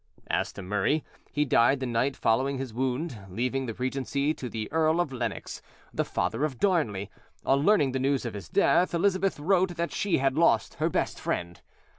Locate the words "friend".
11.19-11.61